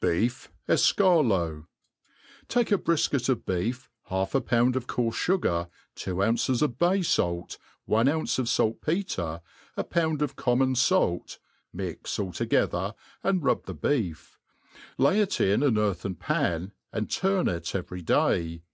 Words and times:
Beef 0.00 0.48
Efiarlot. 0.68 1.68
TTAKE 2.48 2.72
a 2.72 2.78
brifcuit 2.78 3.28
of 3.28 3.46
beef, 3.46 3.88
half 4.06 4.34
a 4.34 4.40
pound 4.40 4.74
of 4.74 4.88
coarle 4.88 5.12
fugar, 5.12 5.68
two 5.94 6.16
punces 6.16 6.62
of 6.62 6.80
bay 6.80 7.00
faU, 7.00 7.46
one 7.84 8.08
ounce 8.08 8.40
of 8.40 8.46
faltpetre, 8.46 9.40
a 9.76 9.84
pound 9.84 10.18
pf 10.18 10.34
coenmon' 10.34 10.74
fait; 10.76 11.38
mix 11.72 12.18
all 12.18 12.32
together, 12.32 12.96
and 13.22 13.44
rub 13.44 13.66
the 13.66 13.72
beef; 13.72 14.40
lay 14.98 15.20
it 15.20 15.40
in 15.40 15.62
an 15.62 15.78
earthen 15.78 16.16
pan^ 16.16 16.72
and 16.92 17.08
turn 17.08 17.46
it 17.46 17.72
every 17.72 18.02
day. 18.02 18.64